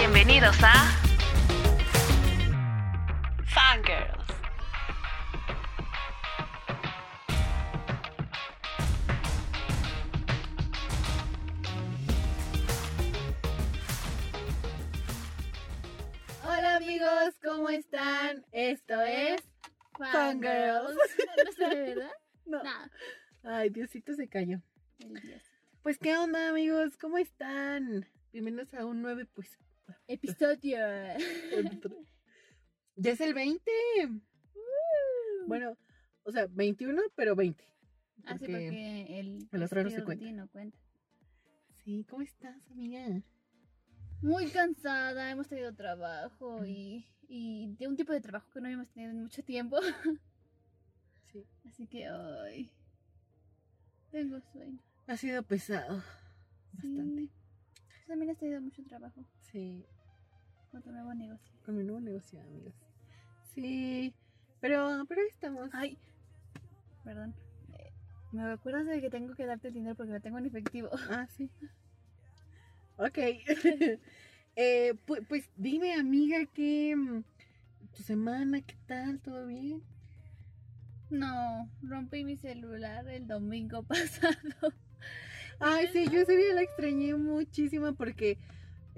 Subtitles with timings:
[0.00, 0.92] Bienvenidos a
[3.46, 4.24] Fangirls.
[16.44, 18.46] Hola amigos, ¿cómo están?
[18.52, 19.42] Esto es
[19.98, 20.94] Fangirls.
[21.44, 22.12] No sé, ¿verdad?
[22.46, 22.62] No.
[23.42, 24.62] Ay, Diosito se cayó.
[25.00, 25.42] El Dios.
[25.82, 28.06] Pues qué onda amigos, ¿cómo están?
[28.30, 29.58] Bienvenidos a un nuevo pues
[30.08, 30.78] Episodio.
[33.00, 33.70] Ya es el 20.
[35.46, 35.76] Bueno,
[36.24, 37.62] o sea, 21, pero 20.
[38.24, 40.32] Ah, sí, porque- porque el, el otro no se cuenta.
[40.32, 40.76] no cuenta.
[41.84, 43.22] Sí, ¿cómo estás, amiga?
[44.20, 48.88] Muy cansada, hemos tenido trabajo y, y de un tipo de trabajo que no habíamos
[48.88, 49.76] tenido en mucho tiempo.
[51.30, 51.44] Sí.
[51.68, 52.70] Así que hoy
[54.10, 54.78] tengo sueño.
[55.06, 56.02] Ha sido pesado.
[56.72, 57.20] Bastante.
[57.22, 57.30] Sí.
[57.86, 59.84] Tú también has tenido mucho trabajo Sí,
[60.70, 61.52] con tu nuevo negocio.
[61.64, 62.72] con mi nuevo negocio, amigos.
[63.54, 64.14] Sí,
[64.60, 65.68] pero, pero ahí estamos.
[65.72, 65.98] Ay,
[67.04, 67.34] perdón.
[67.78, 67.92] Eh,
[68.32, 70.90] ¿Me acuerdas de que tengo que darte el dinero porque lo tengo en efectivo?
[71.10, 71.50] Ah, sí.
[72.96, 73.18] Ok.
[74.56, 76.94] eh, pu- pues, dime, amiga, que
[77.96, 79.20] tu semana, ¿qué tal?
[79.20, 79.82] ¿Todo bien?
[81.10, 84.72] No, rompí mi celular el domingo pasado.
[85.60, 88.38] Ay, sí, yo ese día la extrañé muchísimo porque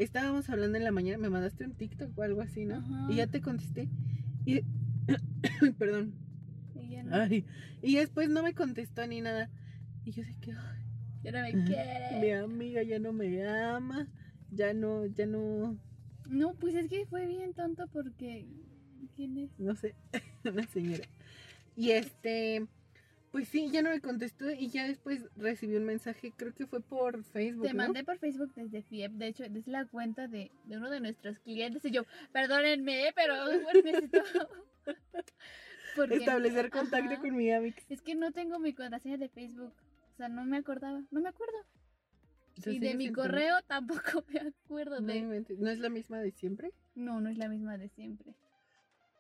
[0.05, 2.77] estábamos hablando en la mañana, me mandaste un TikTok o algo así, ¿no?
[2.77, 3.07] Ajá.
[3.11, 3.89] Y ya te contesté.
[4.45, 4.63] Y
[5.79, 6.15] perdón.
[6.75, 7.45] Y ya no, Ay,
[7.83, 9.51] y después no me contestó ni nada.
[10.05, 10.85] Y yo sé que ay,
[11.23, 12.35] ya no me mi quiere.
[12.35, 14.09] amiga ya no me ama,
[14.51, 15.79] ya no, ya no,
[16.29, 18.47] No, pues es que fue bien tonto porque.
[19.17, 19.51] ¿Quién es?
[19.59, 19.95] no sé,
[20.45, 21.05] una señora.
[21.77, 22.67] Y este,
[23.31, 26.81] pues sí, ya no me contestó y ya después recibí un mensaje, creo que fue
[26.81, 27.67] por Facebook.
[27.67, 27.79] Te ¿no?
[27.79, 29.13] mandé por Facebook desde FIEP.
[29.13, 31.85] De hecho, es la cuenta de, de uno de nuestros clientes.
[31.85, 34.19] Y yo, perdónenme, pero bueno, necesito.
[36.11, 37.21] Establecer contacto Ajá.
[37.21, 37.85] con mi Amix.
[37.91, 39.73] Es que no tengo mi contraseña de Facebook.
[40.15, 41.03] O sea, no me acordaba.
[41.11, 41.57] No me acuerdo.
[42.67, 45.47] Y de mi correo tampoco me acuerdo No, de.
[45.59, 46.73] ¿No es la misma de siempre?
[46.95, 48.35] No, no es la misma de siempre.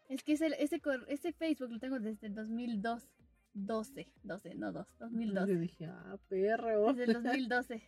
[0.08, 3.08] Es que ese, ese, ese Facebook lo tengo desde el 2002.
[3.54, 5.56] 12, 12, no 2, Yo 2012.
[5.58, 6.92] dije, ah, perro.
[6.92, 7.82] Desde el 2012.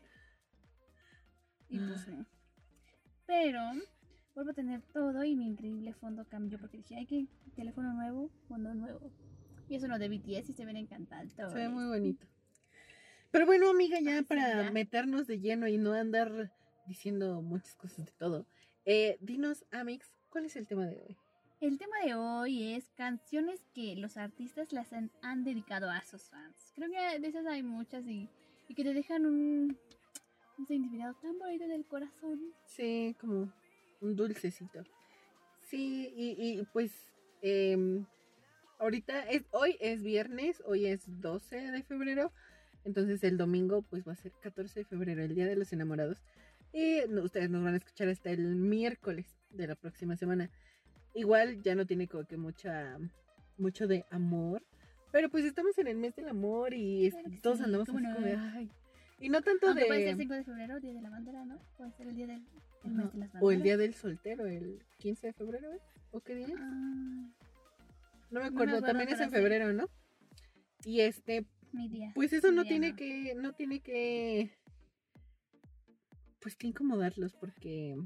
[1.69, 2.27] Y pues no.
[3.27, 3.61] Pero
[4.35, 8.31] vuelvo a tener todo y mi increíble fondo cambió porque dije, ay, que teléfono nuevo,
[8.49, 9.11] fondo nuevo.
[9.69, 11.33] Y es uno de BTS y se ven encantadores.
[11.33, 12.27] Se ve muy bonito.
[13.31, 14.71] Pero bueno, amiga, ya sí, para ya.
[14.73, 16.53] meternos de lleno y no andar
[16.87, 18.47] diciendo muchas cosas de todo,
[18.85, 21.17] eh, dinos, Amix, ¿cuál es el tema de hoy?
[21.63, 26.73] El tema de hoy es canciones que los artistas las han, dedicado a sus fans.
[26.75, 28.29] Creo que de esas hay muchas y,
[28.75, 29.79] que te dejan un,
[30.59, 32.41] un tan bonito del corazón.
[32.67, 33.53] Sí, como
[34.01, 34.83] un dulcecito.
[35.71, 36.91] Sí, y, pues
[37.43, 38.07] em,
[38.81, 42.33] ahorita es, hoy es viernes, hoy es 12 de febrero,
[42.85, 46.25] entonces el domingo pues va a ser 14 de febrero, el Día de los Enamorados.
[46.73, 50.51] Y ustedes nos van a escuchar hasta el miércoles de la próxima semana.
[51.15, 52.99] Igual ya no tiene como que mucha,
[53.59, 54.63] mucho de amor,
[55.11, 58.15] pero pues estamos en el mes del amor y Claro todos sí, andamos así no.
[58.15, 58.71] como de, ay.
[59.21, 59.87] Y no tanto Aunque de...
[59.89, 61.59] puede ser 5 de febrero, Día de la Bandera, ¿no?
[61.77, 62.43] Puede ser el día del
[62.85, 63.13] el mes Ajá.
[63.13, 63.63] de las O el banderas.
[63.63, 65.81] día del soltero, el 15 de febrero, ¿eh?
[66.11, 66.47] ¿o qué día?
[66.49, 66.55] es?
[66.59, 67.29] Ah,
[68.31, 69.37] No me me acuerdo, acuerdo, también es en sí.
[69.37, 69.87] febrero, ¿no?
[70.85, 72.11] Y este, mi día.
[72.15, 72.97] pues eso mi no día tiene no.
[72.97, 74.51] que, no tiene que,
[76.41, 77.97] pues que incomodarlos porque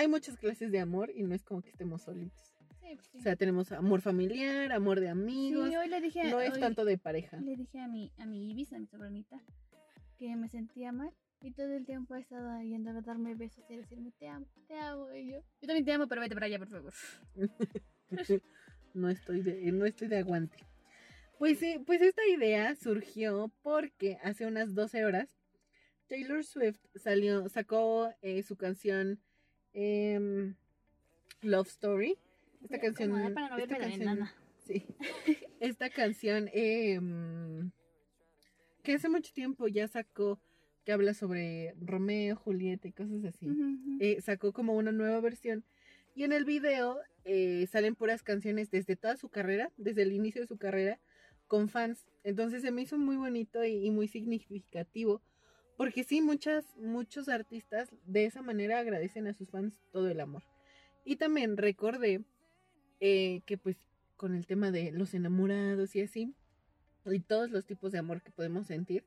[0.00, 2.54] hay muchas clases de amor y no es como que estemos solitos.
[2.80, 3.18] Sí, pues sí.
[3.18, 6.86] O sea, tenemos amor familiar, amor de amigos, Sí, hoy le dije, no es tanto
[6.86, 7.36] de pareja.
[7.38, 9.38] le dije a mi, a mi Ibis, a mi sobrinita,
[10.16, 11.12] que me sentía mal.
[11.42, 14.46] Y todo el tiempo ha estado yendo a darme besos y a decirme, te amo,
[14.66, 15.12] te amo.
[15.12, 16.92] Y yo, yo también te amo, pero vete para allá, por favor.
[18.94, 20.58] no estoy de, no estoy de aguante.
[21.38, 25.40] Pues sí, pues esta idea surgió porque hace unas 12 horas
[26.10, 29.20] Taylor Swift salió, sacó eh, su canción
[29.72, 30.54] em,
[31.42, 32.18] Love Story.
[32.62, 34.28] Esta Voy a canción, acomodar para no esta canción,
[34.58, 34.86] sí,
[35.60, 37.70] esta canción em,
[38.82, 40.40] que hace mucho tiempo ya sacó,
[40.84, 43.96] que habla sobre Romeo, Julieta y cosas así Ujú, ujú.
[44.00, 45.64] eh, sacó como una nueva versión.
[46.14, 50.40] Y en el video eh, salen puras canciones desde toda su carrera, desde el inicio
[50.40, 50.98] de su carrera,
[51.46, 52.06] con fans.
[52.24, 55.22] Entonces se me hizo muy bonito y, y muy significativo.
[55.80, 60.42] Porque sí, muchas, muchos artistas de esa manera agradecen a sus fans todo el amor.
[61.06, 62.22] Y también recordé
[63.00, 63.78] eh, que pues
[64.14, 66.34] con el tema de los enamorados y así,
[67.06, 69.06] y todos los tipos de amor que podemos sentir,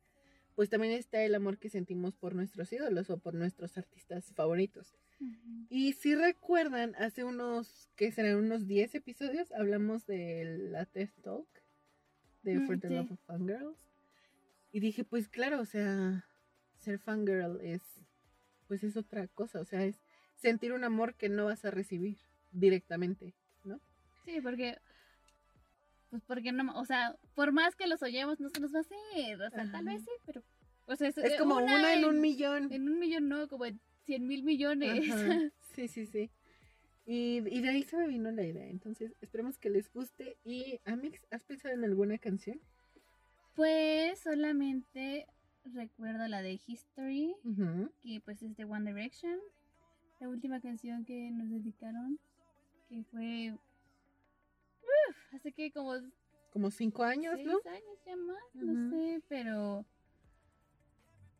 [0.55, 4.95] pues también está el amor que sentimos por nuestros ídolos o por nuestros artistas favoritos.
[5.69, 11.47] Y si recuerdan, hace unos, que serán unos 10 episodios, hablamos de la TED Talk
[12.41, 12.95] de Mm, For the sí.
[12.95, 13.91] Love of Fangirls.
[14.71, 16.25] Y dije, pues claro, o sea,
[16.83, 17.81] ser fangirl es,
[18.67, 19.99] pues es otra cosa, o sea, es
[20.35, 22.17] sentir un amor que no vas a recibir
[22.51, 23.33] directamente,
[23.63, 23.79] ¿no?
[24.25, 24.77] Sí, porque.
[26.09, 26.79] Pues porque no.
[26.79, 29.41] O sea, por más que los oyemos, no se nos va a hacer.
[29.41, 30.43] O sea, tal vez sí, pero.
[30.85, 32.71] O sea, es, Es eh, como una, en un millón.
[32.71, 35.09] En un millón, no, como en cien mil millones.
[35.09, 35.39] Ajá,
[35.75, 36.29] Sí, sí, sí.
[37.05, 38.67] Y, y de ahí se me vino la idea.
[38.67, 40.37] Entonces, esperemos que les guste.
[40.43, 42.61] Y, Amix, ¿has pensado en alguna canción?
[43.55, 45.25] Pues solamente
[45.71, 47.35] recuerdo la de History,
[48.01, 49.39] que pues es de One Direction.
[50.19, 52.19] La última canción que nos dedicaron,
[52.87, 53.53] que fue...
[54.81, 55.93] Uf, hace que como
[56.51, 57.71] Como cinco años, seis ¿no?
[57.71, 59.85] años ya más, no sé, pero...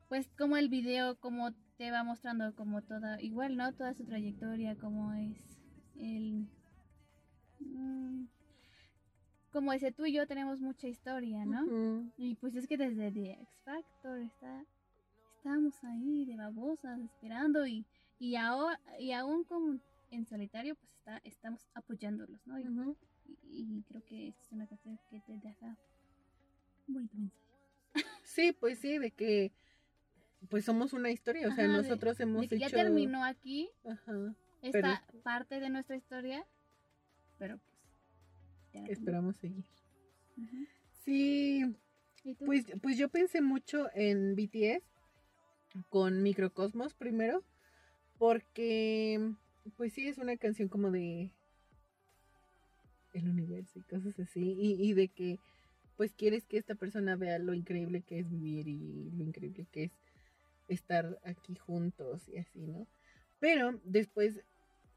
[0.10, 3.74] Pues como el video, como te va mostrando como toda, igual, ¿no?
[3.74, 5.38] Toda su trayectoria, como es
[5.96, 6.48] el...
[7.60, 8.26] mm,
[9.54, 11.64] como ese tú y yo tenemos mucha historia, ¿no?
[12.18, 14.66] Y pues es que desde The X Factor está,
[15.38, 17.86] estábamos ahí de babosas esperando y,
[18.20, 19.80] y, ahora, y aún como
[20.10, 22.60] en solitario pues está, estamos apoyándolos, ¿no?
[22.60, 22.98] Y, Ujú.
[23.26, 25.78] y- y creo que esta es una canción que te deja
[26.88, 27.44] un bonito mensaje.
[28.24, 29.54] Sí, pues sí, de que
[30.50, 32.76] pues somos una historia, o sea, Ajá, de- nosotros hemos De que hecho...
[32.76, 36.46] ya terminó aquí Ajá, esta parte de nuestra historia,
[37.38, 37.60] pero.
[38.74, 39.66] Ya esperamos seguir.
[41.06, 41.64] Sí,
[42.46, 44.84] pues, pues yo pensé mucho en BTS
[45.90, 47.44] con Microcosmos primero,
[48.18, 49.34] porque
[49.76, 51.32] pues sí es una canción como de
[53.14, 55.40] el universo y cosas así, y, y de que
[55.98, 59.86] pues quieres que esta persona vea lo increíble que es vivir y lo increíble que
[59.86, 59.92] es
[60.68, 62.88] estar aquí juntos y así, ¿no?
[63.40, 64.42] Pero después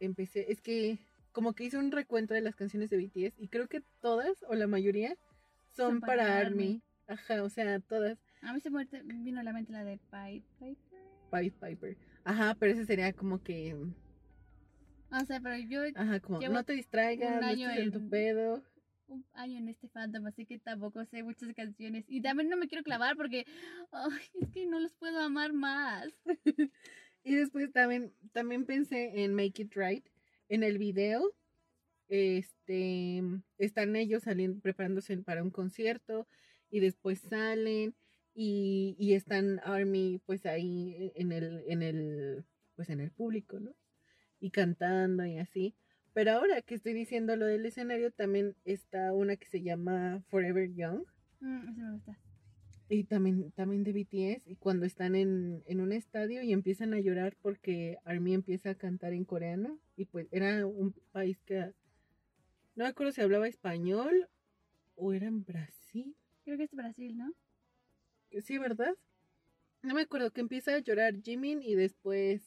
[0.01, 0.99] empecé, es que
[1.37, 4.55] como que hice un recuento de las canciones de BTS y creo que todas o
[4.55, 5.19] la mayoría
[5.75, 6.65] son, Son para para, ARMY.
[6.65, 6.83] ARMY.
[7.09, 8.17] Ajá, o sea, todas.
[8.41, 8.87] A mí se me
[9.23, 10.77] vino a la mente la de Pipe Piper.
[11.31, 11.97] Pied Piper.
[12.25, 13.77] Ajá, pero ese sería como que.
[15.11, 18.63] O sea, pero yo Ajá, como no te distraigas, no estés en tu pedo.
[19.09, 22.07] un año en este fandom, así que tampoco sé muchas canciones.
[22.09, 23.45] Y también no me quiero clavar porque
[23.93, 26.09] ay, es que no los puedo amar más.
[27.25, 30.07] Y después también, también pensé en Make It Right.
[30.49, 31.35] En el video,
[32.09, 33.23] este,
[33.59, 36.29] están ellos saliendo, preparándose para un concierto
[36.71, 37.95] y después salen
[38.35, 42.45] y, y están Army pues ahí en el, en el,
[42.75, 43.75] pues en el público, ¿no?
[44.41, 45.75] Y cantando y así.
[46.13, 50.73] Pero ahora que estoy diciendo lo del escenario, también está una que se llama Forever
[50.75, 51.05] Young.
[51.41, 52.01] Mm.
[52.89, 57.01] Y también, también de BTS, y cuando están en, en un estadio y empiezan a
[57.01, 61.73] llorar porque Army empieza a cantar en coreano, y pues era un país que
[62.77, 64.29] no me acuerdo si hablaba español
[64.95, 67.33] o era en Brasil, Creo que es Brasil, ¿no?
[68.45, 68.95] sí, ¿verdad?
[69.83, 72.43] No me acuerdo que empieza a llorar Jimin y después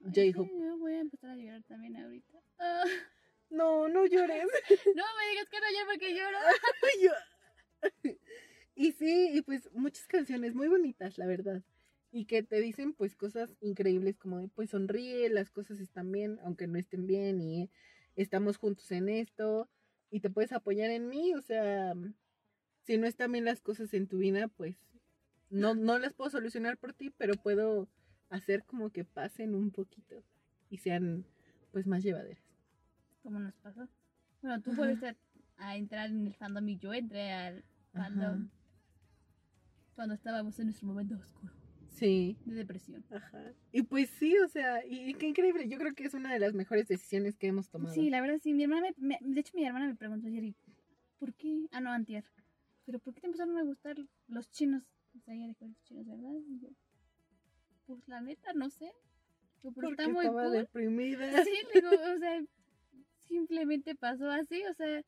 [0.00, 0.50] J-Hope.
[0.50, 2.38] sí, yo voy a empezar a llorar también ahorita.
[2.58, 2.84] Ah,
[3.50, 4.44] No, no llores.
[4.96, 6.38] no me digas que no lloro porque lloro.
[8.82, 11.62] Y sí, y pues muchas canciones muy bonitas, la verdad.
[12.10, 16.40] Y que te dicen pues cosas increíbles como de, pues sonríe, las cosas están bien,
[16.42, 17.70] aunque no estén bien y
[18.16, 19.68] estamos juntos en esto
[20.10, 21.94] y te puedes apoyar en mí, o sea,
[22.82, 24.74] si no están bien las cosas en tu vida, pues
[25.48, 27.88] no, no las puedo solucionar por ti, pero puedo
[28.30, 30.24] hacer como que pasen un poquito
[30.70, 31.24] y sean
[31.70, 32.42] pues más llevaderas.
[33.22, 33.88] ¿Cómo nos pasó?
[34.42, 35.16] Bueno, tú volviste a,
[35.58, 37.62] a entrar en el fandom y yo entré al
[37.92, 38.61] fandom Ajá.
[39.94, 41.52] Cuando estábamos en nuestro momento oscuro
[41.88, 42.36] Sí.
[42.46, 43.04] de depresión.
[43.10, 43.52] Ajá.
[43.70, 45.68] Y pues sí, o sea, y, y qué increíble.
[45.68, 47.94] Yo creo que es una de las mejores decisiones que hemos tomado.
[47.94, 48.54] Sí, la verdad sí.
[48.54, 50.56] Mi hermana me, me- de hecho mi hermana me preguntó ayer, ¿y
[51.18, 51.66] ¿por qué?
[51.70, 52.24] Ah, no, antier.
[52.86, 53.96] Pero ¿por qué te empezaron a gustar
[54.26, 54.82] los chinos?
[55.16, 56.32] O sea, ella dijo los chinos, ¿verdad?
[56.48, 56.68] Y yo,
[57.86, 58.90] pues la neta, no sé.
[59.60, 60.52] Pero porque está muy estaba cool.
[60.54, 61.44] deprimida.
[61.44, 62.42] Sí, le digo, o sea,
[63.28, 65.02] simplemente pasó así, o sea,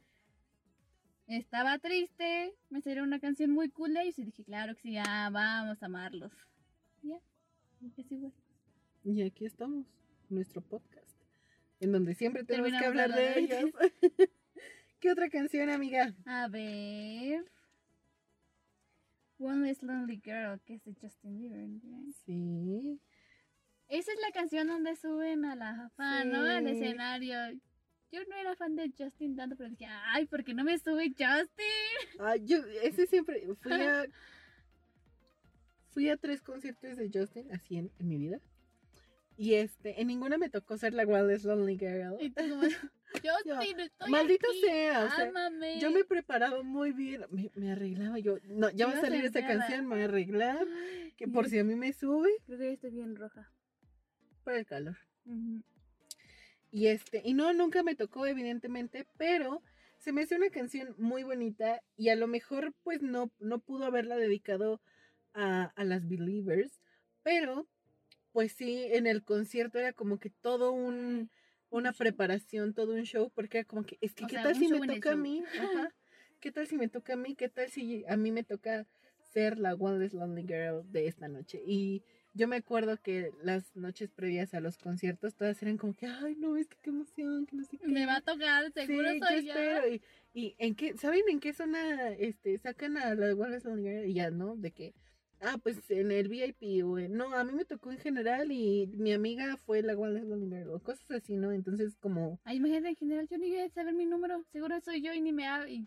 [1.26, 4.92] estaba triste, me salió una canción muy cool de ellos y dije, claro que sí,
[4.92, 6.32] ya, vamos a amarlos.
[7.02, 7.18] Ya,
[7.86, 8.32] así fue.
[9.04, 9.86] Y aquí estamos,
[10.28, 11.16] nuestro podcast,
[11.80, 13.70] en donde siempre tenemos que hablar de ellos.
[15.00, 16.14] ¿Qué otra canción, amiga?
[16.24, 17.44] A ver.
[19.38, 21.68] One Less Lonely Girl, que es de Justin Bieber.
[21.68, 22.12] ¿no?
[22.24, 22.98] Sí.
[23.88, 26.40] Esa es la canción donde suben a la fan, ¿no?
[26.40, 27.36] Al escenario.
[28.14, 31.08] Yo no era fan de Justin tanto, pero dije, ay, ¿por qué no me sube
[31.08, 32.20] Justin?
[32.20, 34.06] Ah, yo, ese siempre, fui a,
[35.88, 38.40] fui a tres conciertos de Justin, así en, en mi vida.
[39.36, 42.16] Y este, en ninguna me tocó ser la Wildest Lonely Girl.
[42.20, 42.62] Y tú no
[43.82, 45.80] estoy maldito aquí, sea, o sea, ámame.
[45.80, 48.36] Yo me preparaba muy bien, me, me arreglaba yo.
[48.44, 49.66] No, ya va a salir esta enterada.
[49.66, 50.64] canción, me voy a arreglar.
[50.68, 53.50] Ay, Que por si a mí me sube, Creo que ya estoy bien roja.
[54.44, 54.98] por el calor.
[55.24, 55.64] Ujú.
[56.74, 59.62] Y este, y no, nunca me tocó, evidentemente, pero
[59.96, 63.84] se me hace una canción muy bonita y a lo mejor pues no, no pudo
[63.84, 64.82] haberla dedicado
[65.34, 66.82] a, a las Believers,
[67.22, 67.68] pero
[68.32, 71.30] pues sí, en el concierto era como que todo un,
[71.70, 74.56] una preparación, todo un show, porque era como que, es que, O ¿qué sea, tal
[74.56, 75.44] si me toca a mí?
[75.56, 75.94] Ajá.
[76.40, 77.36] ¿Qué tal si me toca a mí?
[77.36, 78.88] ¿Qué tal si a mí me toca
[79.32, 81.62] ser la One Less Lonely Girl de esta noche?
[81.64, 82.02] Y
[82.34, 86.34] yo me acuerdo que las noches previas a los conciertos todas eran como que, ay,
[86.36, 87.86] no, es que qué emoción, que no sé qué.
[87.86, 89.88] Me va a tocar, seguro sí, soy yo espero.
[89.88, 90.02] Y,
[90.34, 94.08] y en qué, ¿saben en qué zona este, sacan a la One Less Lonely Girl?
[94.08, 94.56] Y ya, ¿no?
[94.56, 94.94] De que,
[95.40, 98.88] ah, pues en el VIP o en- no, a mí me tocó en general y
[98.88, 101.52] mi amiga fue la Lonely Girl o cosas así, ¿no?
[101.52, 102.40] Entonces como...
[102.44, 104.44] Ay, imagínate, en general, yo ni voy a saber mi número.
[104.52, 105.68] Seguro soy yo y ni me ha...
[105.68, 105.86] y-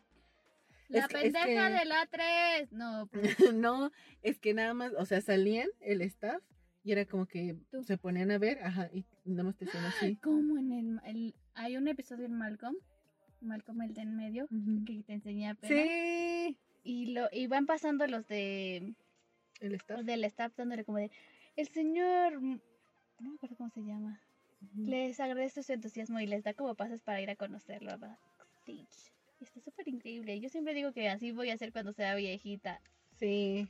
[0.89, 2.71] La Es que- es pendeja que- de la 3.
[2.71, 3.21] No, pues,
[3.55, 3.91] no,
[4.21, 6.41] es que nada más, o sea, salían el staff
[6.83, 7.83] y era como que Tú.
[7.83, 10.15] se ponían a ver, ajá, y nada más te hacían así.
[10.17, 12.75] como en el, el- Hay un episodio en Malcolm.
[13.41, 14.45] Malcolm, el de en medio.
[14.45, 14.85] Ujú.
[14.85, 15.77] Que te enseña apenas.
[15.87, 18.93] Sí, Y, lo, y van pasando los de
[19.59, 19.97] el staff.
[19.97, 21.11] los del staff dándole como de
[21.55, 22.59] el señor no
[23.19, 24.21] me acuerdo cómo se llama
[24.61, 24.83] Ujú.
[24.85, 29.11] les agradece su entusiasmo y les da como pases para ir a conocerlo a backstage
[29.39, 32.81] está súper increíble yo siempre digo que así voy a hacer cuando sea viejita
[33.19, 33.67] Sí,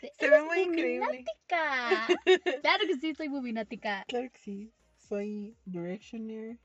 [0.00, 1.06] se ve "Eres muy increíble.
[1.06, 2.06] buminática".
[2.62, 6.58] claro que sí soy buminática Claro que sí, soy Directioner,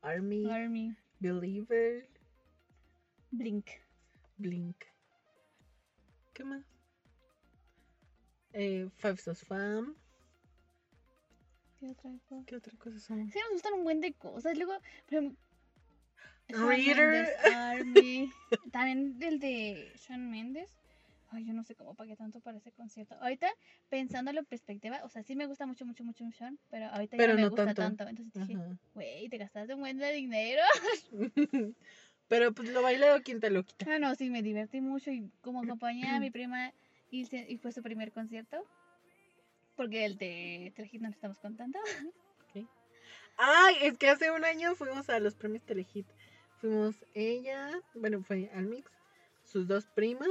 [0.00, 2.08] Army, Army Believer,
[3.30, 3.68] Blink
[4.38, 4.76] Blink.
[6.34, 6.64] ¿Qué más?
[8.54, 9.94] Eh, Five Sos Fam.
[11.78, 12.44] ¿Qué otra cosa?
[12.46, 13.30] ¿Qué otra cosa son?
[13.30, 14.56] Sí, nos gustan un buen de cosas.
[14.56, 14.72] Luego,
[15.06, 15.38] por ejemplo,
[16.48, 17.28] Reader.
[17.54, 18.32] Army.
[18.70, 20.68] También el de Shawn Mendes.
[21.30, 23.14] Ay, yo no sé cómo pagué tanto para ese concierto.
[23.14, 23.48] Ahorita,
[23.88, 27.32] pensándolo en perspectiva, o sea, sí me gusta mucho, mucho, mucho Shawn, pero ahorita Pero
[27.32, 28.04] ya no me gusta tanto.
[28.04, 28.22] tanto.
[28.22, 28.60] Entonces dije,
[28.94, 30.62] güey, te gastaste un buen de dinero.
[32.28, 33.86] Pero pues lo bailado, ¿quién te lo quita?
[33.94, 36.72] Ah, no, sí, me divertí mucho y como acompañé a mi prima
[37.10, 37.24] y
[37.58, 38.64] fue su primer concierto.
[39.76, 41.78] Porque el de Telehit no lo estamos contando.
[43.36, 46.06] Ay, es que hace un año fuimos a los premios Telehit.
[46.62, 48.88] Fuimos ella, bueno, fue Almix,
[49.42, 50.28] sus dos primas,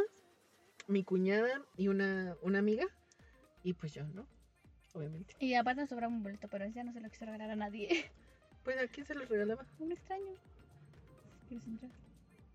[0.88, 2.86] mi cuñada y una, una amiga.
[3.64, 4.26] Y pues yo, ¿no?
[4.94, 5.36] Obviamente.
[5.40, 7.90] Y aparte nos sobraba un boleto, pero ya no se lo quiso regalar a nadie.
[8.64, 9.66] Pues a quién se los regalaba.
[9.80, 10.36] Un extraño.
[11.50, 11.92] ¿Quieres entrar?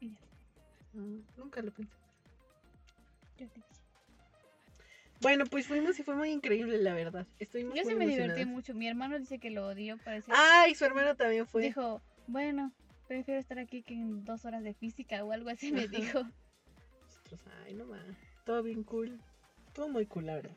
[0.01, 0.19] Y ya,
[0.95, 1.93] Ah, nunca lo pensé.
[3.39, 3.67] yo te dije.
[5.21, 7.27] Bueno, pues fuimos y fue muy increíble, la verdad.
[7.41, 8.73] Estuvimos Yo muy sí me divertí mucho.
[8.73, 10.31] Mi hermano dice que lo odió, parece.
[10.33, 11.63] Ay, su hermano también fue.
[11.63, 12.73] Dijo, bueno,
[13.07, 16.23] prefiero estar aquí que en dos horas de física o algo así me dijo.
[17.03, 18.05] Nosotros, ay, no más.
[18.45, 19.19] Todo bien cool.
[19.73, 20.57] Todo muy cool, la verdad.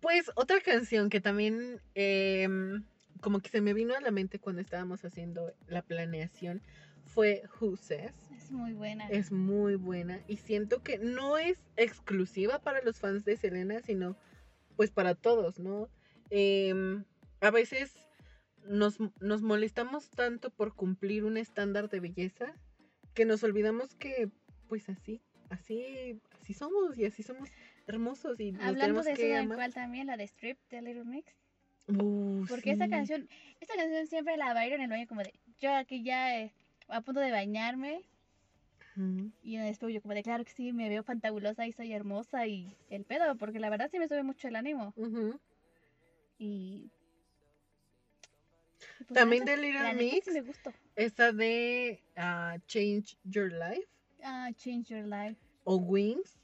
[0.00, 2.84] Pues otra canción que también em,
[3.20, 6.60] como que se me vino a la mente cuando estábamos haciendo la planeación
[7.04, 8.12] fue Who Says.
[8.36, 9.08] Es muy buena.
[9.08, 14.16] Es muy buena y siento que no es exclusiva para los fans de Selena, sino
[14.76, 15.88] pues para todos, ¿no?
[16.30, 17.04] Em,
[17.40, 17.94] a veces
[18.64, 22.54] nos, nos molestamos tanto por cumplir un estándar de belleza
[23.14, 24.30] que nos olvidamos que
[24.68, 27.48] pues así, así, así somos y así somos
[27.86, 29.56] hermosos y nos Hablando tenemos de eso, que ¿saben amar.
[29.58, 30.06] cuál también?
[30.06, 31.32] La de Strip de Little Mix.
[31.86, 32.90] Uh, Porque esta sí.
[32.90, 33.28] canción,
[33.60, 36.52] esta canción siempre la bailo en el baño como de, yo aquí ya eh,
[36.88, 38.02] a punto de bañarme
[39.42, 42.76] y después yo como de, claro que sí, me veo fantabulosa y soy hermosa y
[42.90, 44.92] el pedo, porque la verdad sí me sube mucho el ánimo.
[44.96, 45.40] Ujú.
[46.38, 46.90] Y...
[49.12, 49.90] También neta- de Little
[50.24, 50.72] sí Mix, gustó.
[50.96, 53.88] esa de ah, Change Your Life.
[54.22, 55.40] Ah, Change Your Life.
[55.64, 56.38] o Wings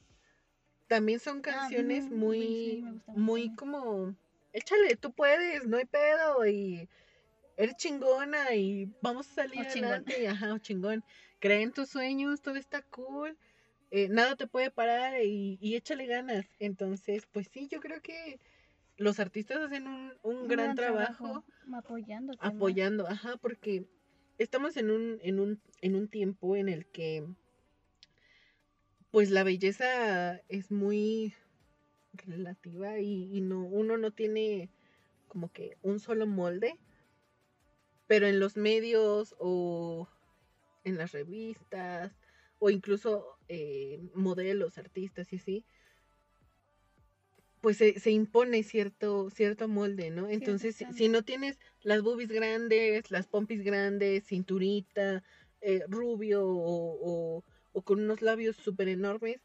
[0.87, 3.57] también son canciones Ah, ujú, muy sí, muy también.
[3.57, 4.17] como
[4.53, 6.89] échale tú puedes no hay pedo y
[7.57, 9.89] eres chingona y vamos a salir O chingón.
[9.91, 11.05] adelante y, ajá o chingón
[11.39, 13.37] cree en tus sueños todo está cool
[13.93, 18.41] eh, nada te puede parar y, y échale ganas entonces pues sí yo creo que
[19.01, 21.43] los artistas hacen un, un gran, trabajo
[21.73, 22.39] apoyándote.
[22.45, 22.55] más.
[22.55, 23.87] apoyando, ajá, porque
[24.37, 27.27] estamos en un, en un, en un tiempo en el que
[29.11, 31.33] pues la belleza es muy
[32.13, 34.71] relativa y, y no, uno no tiene
[35.29, 36.79] como que un solo molde,
[38.07, 40.09] pero en los medios o
[40.85, 42.13] en las revistas
[42.59, 45.65] o incluso eh, modelos, artistas y así,
[47.61, 50.29] pues se, se impone cierto, cierto molde, ¿no?
[50.29, 55.23] Entonces, si, no tienes las boobies grandes, las pompis grandes, cinturita,
[55.61, 59.41] eh, rubio o, o- o con unos labios súper enormes,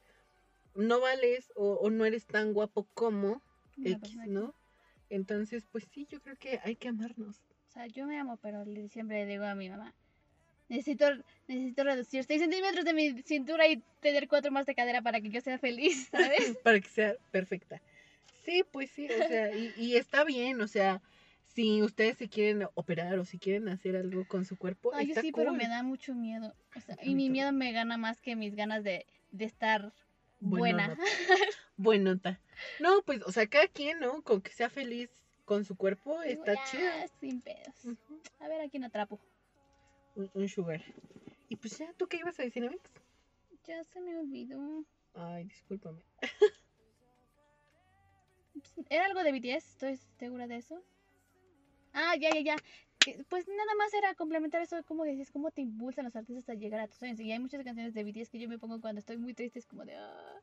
[0.73, 3.41] no vales o, o no eres tan guapo como
[3.77, 4.55] X, persona ¿no?
[5.09, 7.37] Entonces, pues sí, yo creo que hay que amarnos.
[7.69, 9.93] O sea, yo me amo, pero siempre le digo a mi mamá,
[10.69, 11.05] necesito,
[11.47, 15.29] necesito reducir 6 centímetros de mi cintura y tener 4 más de cadera para que
[15.29, 16.57] yo sea feliz, ¿sabes?
[16.63, 17.81] para que sea perfecta.
[18.45, 21.01] Sí, pues sí, o sea, y, y está bien, o sea,
[21.47, 25.11] si ustedes se quieren operar o si quieren hacer algo con su cuerpo, Ay, yo
[25.11, 25.57] está sí, pero cool.
[25.57, 26.53] me da mucho miedo.
[26.75, 29.93] O sea, y mi miedo me gana más que mis ganas de, de estar
[30.39, 30.97] buena.
[31.77, 32.39] Buenota.
[32.79, 34.21] No, pues, o sea, cada quien, ¿no?
[34.21, 35.09] Con que sea feliz
[35.43, 36.89] con su cuerpo, está "Ya, chido.
[37.19, 37.75] Sin pedos.
[38.39, 39.19] A ver a quién atrapo.
[40.15, 40.81] Un, un sugar.
[41.49, 42.89] Y pues ya, ¿tú qué ibas a decir, Amix?
[43.65, 44.85] Ya se me olvidó.
[45.13, 46.01] Ay, discúlpame.
[48.89, 50.81] Era algo de BTS, estoy segura de eso.
[51.93, 52.55] Ah, ya, ya, ya.
[53.03, 56.53] Que, Pues nada más era complementar eso, como dices, cómo te impulsan los artistas a
[56.55, 57.19] llegar a tus sueños.
[57.19, 59.67] Y hay muchas canciones de BTS que yo me pongo cuando estoy muy triste, es
[59.67, 59.95] como de...
[59.95, 60.41] "Ah",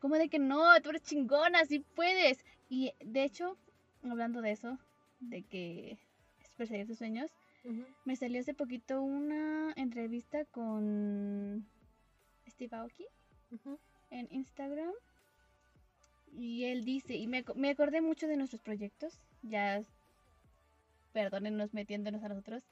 [0.00, 2.44] como de que no, tú eres chingona, sí puedes.
[2.68, 3.56] Y de hecho,
[4.02, 4.78] hablando de eso,
[5.20, 5.98] de que
[6.42, 7.30] es perseguir tus sueños,
[8.04, 11.64] me salió hace poquito una entrevista con
[12.46, 13.06] Steve Aoki
[14.10, 14.92] en Instagram
[16.36, 19.82] y él dice, y me, me acordé mucho de nuestros proyectos, ya
[21.12, 22.64] perdónennos metiéndonos a nosotros,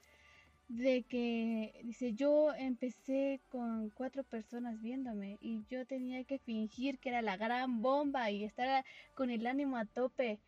[0.67, 7.09] de que dice, yo empecé con cuatro personas viéndome y yo tenía que fingir que
[7.09, 10.39] era la gran bomba y estar con el ánimo a tope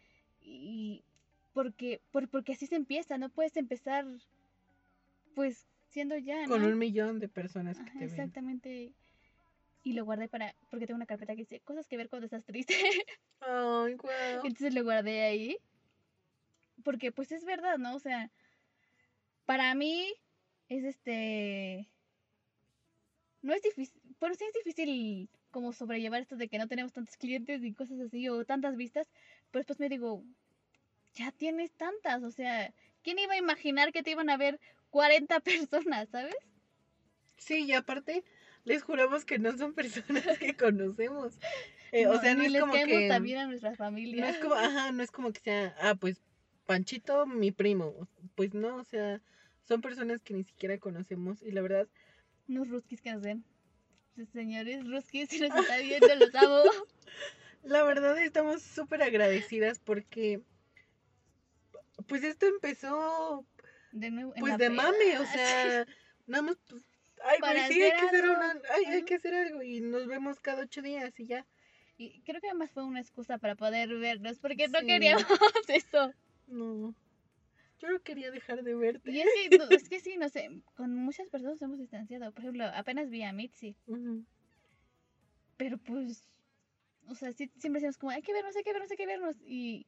[0.42, 1.04] y
[1.54, 4.06] porque, por- porque así se empieza, no puedes empezar
[5.36, 8.32] pues siendo ya, Con un millón de personas que Ajá, te ven.
[9.86, 12.44] Y lo guardé para, porque tengo una carpeta que dice cosas que ver cuando estás
[12.44, 12.74] triste.
[13.40, 14.44] Ay, guau.
[14.44, 15.58] Entonces lo guardé ahí.
[16.84, 17.96] Porque pues es verdad, ¿no?
[17.96, 18.32] O sea,
[19.46, 20.12] para mí
[20.70, 21.88] es este...
[23.44, 27.16] No es difícil, bueno, sí es difícil como sobrellevar esto de que no tenemos tantos
[27.16, 29.08] clientes y cosas así o tantas vistas,
[29.52, 30.24] pero después me digo,
[31.14, 35.40] ya tienes tantas, o sea, ¿quién iba a imaginar que te iban a ver 40
[35.42, 36.36] personas, ¿sabes?
[37.38, 38.24] Sí, y aparte,
[38.66, 41.34] les juramos que no son personas que conocemos.
[41.92, 43.08] Eh, o No, sea, no ni es les como que...
[43.08, 44.36] también a nuestras No familias.
[44.36, 46.22] es como, ajá, no es como que sea, ah, pues
[46.66, 48.08] Panchito, mi primo.
[48.36, 49.22] Pues no, o sea,
[49.68, 51.88] son personas que ni siquiera conocemos y la verdad,
[52.48, 53.44] Unos ruskis que nos ven.
[54.16, 56.64] Pues, Señores ruskis, si nos está viendo, los amo.
[57.64, 60.42] la verdad estamos súper agradecidas porque,
[62.08, 63.46] pues esto empezó,
[63.92, 65.86] De nuevo, en pues de mame, o sea,
[66.28, 66.58] nada más,
[67.26, 68.36] ay, güey, Para sí, hay que hacer algo.
[68.38, 71.46] una, ay, hay que hacer algo y nos vemos cada ocho días y ya.
[71.98, 75.26] Y creo que además fue una excusa para poder vernos, porque no queríamos
[75.70, 76.14] eso.
[76.48, 76.94] No,
[77.80, 79.12] yo no quería dejar de verte.
[79.12, 82.32] Y es que, no, es que sí, no sé, con muchas personas nos hemos distanciado.
[82.32, 83.76] Por ejemplo, apenas vi a Mitzi,
[85.58, 86.28] pero pues,
[87.08, 89.36] o sea, sí, siempre decimos como, hay que vernos, hay que vernos, hay que vernos.
[89.46, 89.86] Y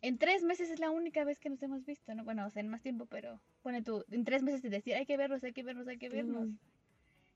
[0.00, 2.24] en tres meses es la única vez que nos hemos visto, ¿no?
[2.24, 5.06] Bueno, o sea, en más tiempo, pero pone tú, en tres meses de decir, hay
[5.06, 6.48] que vernos, hay que vernos, hay que vernos.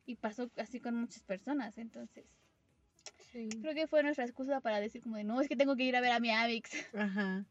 [0.06, 2.24] Y pasó así con muchas personas, entonces.
[3.32, 3.48] Sí.
[3.60, 5.96] Creo que fue nuestra excusa para decir como de, no, es que tengo que ir
[5.96, 6.70] a ver a mi Avix.
[6.94, 7.44] Ajá.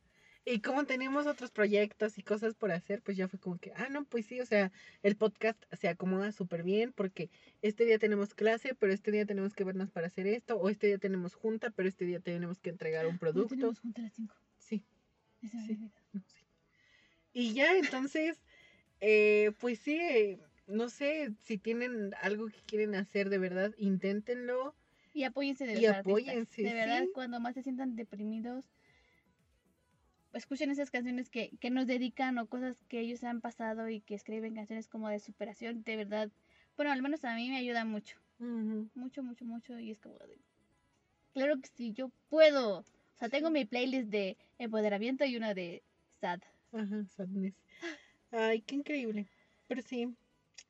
[0.47, 3.87] Y como teníamos otros proyectos y cosas por hacer, pues ya fue como que, ah,
[3.89, 7.31] no, pues sí, o sea, el podcast se acomoda súper bien porque
[7.63, 10.85] este día tenemos clase, pero este día tenemos que vernos para hacer esto, o este
[10.87, 13.55] día tenemos junta, pero este día tenemos que entregar un producto.
[13.55, 14.35] tenemos junta a las 5.
[14.59, 14.85] Sí,
[15.41, 15.91] Sí.
[16.13, 16.45] no, sí.
[17.33, 18.37] Y ya, entonces,
[19.01, 24.75] eh, pues sí, eh, no sé, si tienen algo que quieren hacer de verdad, inténtenlo.
[25.13, 26.01] Y apóyense de Y los artistas.
[26.01, 27.11] apóyense, De verdad, sí.
[27.13, 28.65] cuando más se sientan deprimidos,
[30.33, 34.15] escuchen esas canciones que, que nos dedican o cosas que ellos han pasado y que
[34.15, 35.83] escriben canciones como de superación.
[35.83, 36.29] De verdad,
[36.75, 38.17] bueno, al menos a mí me ayuda mucho.
[38.39, 39.79] Mucho, mucho, mucho.
[39.79, 40.37] Y es como de,
[41.33, 42.79] claro que sí, yo puedo.
[42.79, 45.83] O sea, tengo mi playlist de empoderamiento y una de
[46.19, 46.41] sad.
[46.73, 47.55] Ajá, sadness.
[48.31, 49.27] Ay, qué increíble.
[49.67, 50.13] Pero sí,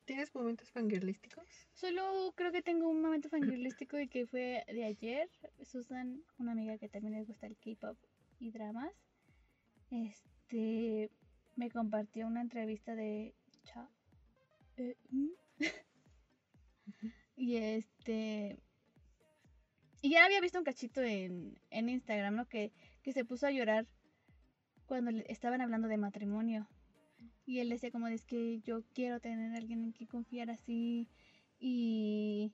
[0.06, 1.44] ¿tienes momentos fangirlísticos?
[1.74, 5.28] Solo creo que tengo un momento fangirlístico y que fue de ayer.
[5.62, 7.98] Susan, una amiga que también le gusta el K-pop
[8.38, 8.92] y dramas,
[9.90, 11.10] este
[11.56, 13.88] me compartió una entrevista de Cha.
[14.76, 14.96] eh,
[17.36, 18.58] y este.
[20.02, 22.46] Y ya había visto un cachito en, en Instagram, ¿no?
[22.46, 23.86] Que, que se puso a llorar
[24.86, 26.68] cuando le- estaban hablando de matrimonio.
[27.46, 31.08] Y él decía como, es que yo quiero tener a alguien en quien confiar así.
[31.60, 32.52] Y,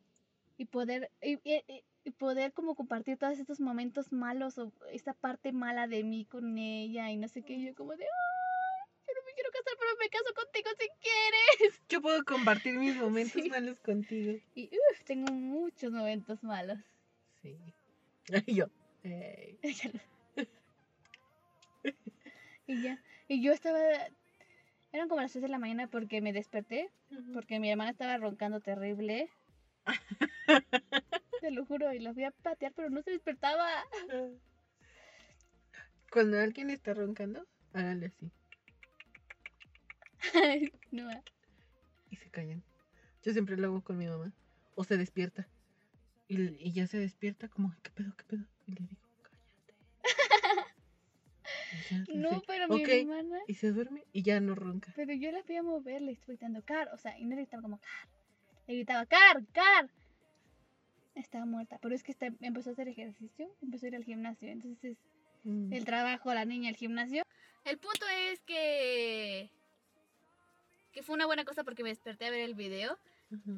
[0.59, 5.53] y poder y, y- y poder como compartir todos estos momentos malos o esta parte
[5.53, 9.15] mala de mí con ella y no sé qué y yo como de ay yo
[9.15, 13.41] no me quiero casar pero me caso contigo si quieres Yo puedo compartir mis momentos
[13.43, 13.49] Sí.
[13.51, 14.37] malos contigo.
[14.57, 16.79] y uf, tengo muchos momentos malos
[17.41, 17.57] Sí.
[18.47, 18.67] Y yo.
[22.67, 23.79] Y ya y yo estaba
[24.93, 26.91] eran como las 3 de la mañana porque me desperté
[27.33, 29.29] porque mi hermana estaba roncando terrible
[31.41, 33.67] te lo juro y la fui a patear pero no se despertaba
[36.11, 38.31] Cuando alguien está roncando, háganle así
[40.93, 41.11] no
[42.13, 42.63] y se callan.
[43.25, 44.33] Yo siempre lo hago con mi mamá.
[44.75, 45.49] O se despierta.
[46.29, 48.45] Y, y ya se despierta como, ¿qué pedo, qué pedo?
[48.67, 49.03] Y le digo,
[52.15, 53.39] No, pero mi hermana.
[53.47, 54.93] Y se duerme y ya no ronca.
[54.97, 56.89] Pero yo la fui a mover, le estuve gritando Car.
[56.93, 58.09] O sea, y no le gritaba como Car.
[58.67, 59.89] Le gritaba Car, Car.
[61.15, 61.79] Estaba muerta.
[61.81, 64.49] Pero es que está- empezó a hacer ejercicio, empezó a ir al gimnasio.
[64.49, 64.97] Entonces,
[65.45, 65.73] Mm.
[65.73, 67.25] el trabajo, la niña, el gimnasio.
[67.65, 69.51] El punto es que.
[70.93, 72.99] Que fue una buena cosa porque me desperté a ver el video.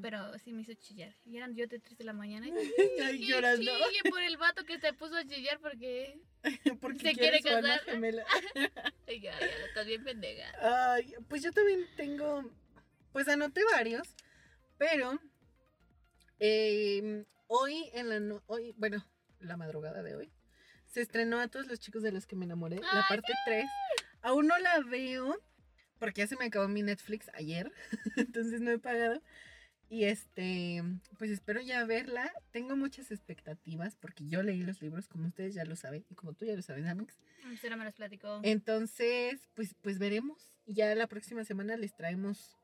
[0.03, 1.15] Pero sí me hizo chillar.
[1.25, 2.47] Y eran yo de 3 de la mañana.
[2.49, 2.53] Y,
[3.29, 3.63] llorando.
[3.63, 6.19] chille por el vato que se puso a chillar porque.
[6.81, 7.81] Porque se quiere casar.
[7.81, 8.25] gemela.
[9.07, 10.53] Ya, ya, lo estás bien pendeja.
[10.95, 12.51] Ay, pues yo también tengo,
[13.13, 14.15] pues anoté varios,
[14.77, 15.19] pero
[16.41, 19.05] eh, hoy en la, no- hoy, bueno,
[19.41, 20.33] la madrugada de hoy,
[20.87, 23.65] se estrenó a todos los chicos de los que me enamoré, la ¡Ay, parte 3.
[24.23, 25.37] Aún no la veo,
[25.99, 27.71] porque ya se me acabó mi Netflix ayer,
[28.17, 29.23] entonces no he pagado.
[29.95, 30.83] Y este,
[31.19, 32.33] pues espero ya verla.
[32.51, 36.33] Tengo muchas expectativas porque yo leí los libros, como ustedes ya lo saben, y como
[36.33, 37.15] tú ya lo sabes, Amix.
[37.61, 38.41] Cero me los platicó.
[38.43, 40.53] Entonces, pues, pues veremos.
[40.67, 42.57] Y ya la próxima semana les traemos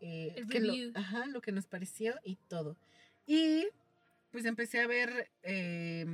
[0.00, 2.78] eh, El que lo, ajá, lo que nos pareció y todo.
[3.26, 3.66] Y
[4.30, 6.06] pues empecé a ver eh,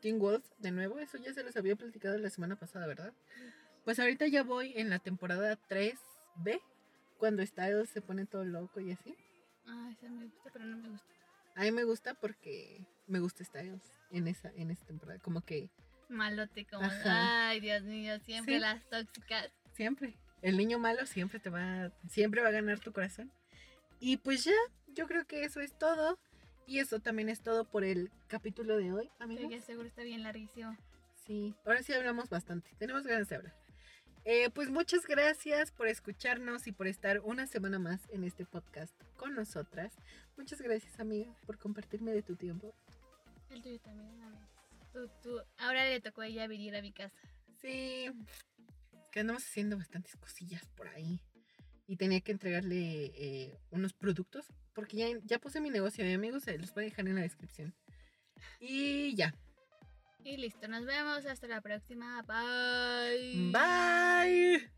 [0.00, 1.00] Teen Wolf de nuevo.
[1.00, 3.12] Eso ya se los había platicado la semana pasada, ¿verdad?
[3.84, 6.60] Pues ahorita ya voy en la temporada 3B,
[7.18, 9.16] cuando Styles se pone todo loco y así.
[9.68, 11.06] Ah, esa me gusta, pero no me gusta.
[11.54, 15.18] A mí me gusta porque me gusta Styles en esa, en esa temporada.
[15.20, 15.70] Como que
[16.08, 16.84] Malote como.
[16.84, 17.48] Ajá.
[17.48, 18.60] Ay, Dios mío, siempre Sí.
[18.60, 19.50] las tóxicas.
[19.74, 20.14] Siempre.
[20.40, 23.30] El niño malo siempre te va, siempre va a ganar tu corazón.
[24.00, 24.52] Y pues ya,
[24.94, 26.18] yo creo que eso es todo.
[26.66, 29.50] Y eso también es todo por el capítulo de hoy, amigos.
[29.50, 30.76] ya seguro está bien larguísimo.
[31.26, 32.70] Sí, ahora sí hablamos bastante.
[32.78, 33.54] Tenemos ganas de hablar.
[34.30, 38.92] Eh, pues muchas gracias por escucharnos y por estar una semana más en este podcast
[39.16, 39.94] con nosotras.
[40.36, 42.74] Muchas gracias, amiga, por compartirme de tu tiempo.
[43.48, 44.38] El tuyo también, a ver.
[44.92, 45.40] Tú, tú.
[45.56, 47.16] Ahora le tocó a ella venir a mi casa.
[47.62, 51.22] Sí, es que andamos haciendo bastantes cosillas por ahí.
[51.86, 54.44] Y tenía que entregarle eh, unos productos.
[54.74, 57.22] Porque ya, ya puse mi negocio de amigos, se los voy a dejar en la
[57.22, 57.74] descripción.
[58.60, 59.32] Y ya.
[60.24, 62.22] Y listo, nos vemos hasta la próxima.
[62.22, 63.50] Bye.
[63.52, 64.70] Bye.